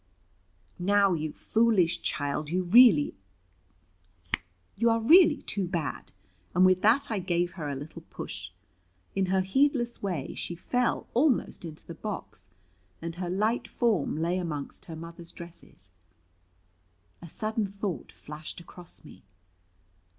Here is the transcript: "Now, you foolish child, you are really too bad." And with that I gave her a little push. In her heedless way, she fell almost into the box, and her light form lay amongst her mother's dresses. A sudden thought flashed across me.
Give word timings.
"Now, 0.79 1.13
you 1.13 1.31
foolish 1.31 2.01
child, 2.01 2.49
you 2.49 2.61
are 2.63 4.99
really 4.99 5.41
too 5.45 5.67
bad." 5.67 6.11
And 6.55 6.65
with 6.65 6.81
that 6.81 7.11
I 7.11 7.19
gave 7.19 7.51
her 7.51 7.69
a 7.69 7.75
little 7.75 8.01
push. 8.09 8.49
In 9.15 9.27
her 9.27 9.41
heedless 9.41 10.01
way, 10.01 10.33
she 10.33 10.55
fell 10.55 11.05
almost 11.13 11.63
into 11.63 11.85
the 11.85 11.93
box, 11.93 12.49
and 12.99 13.17
her 13.17 13.29
light 13.29 13.67
form 13.67 14.17
lay 14.19 14.39
amongst 14.39 14.85
her 14.85 14.95
mother's 14.95 15.31
dresses. 15.31 15.91
A 17.21 17.29
sudden 17.29 17.67
thought 17.67 18.11
flashed 18.11 18.59
across 18.59 19.05
me. 19.05 19.21